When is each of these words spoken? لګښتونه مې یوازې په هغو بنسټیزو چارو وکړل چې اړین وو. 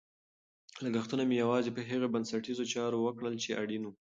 لګښتونه 0.83 1.23
مې 1.25 1.35
یوازې 1.43 1.69
په 1.73 1.81
هغو 1.89 2.07
بنسټیزو 2.13 2.63
چارو 2.73 2.97
وکړل 3.05 3.33
چې 3.43 3.49
اړین 3.61 3.83
وو. 3.85 3.93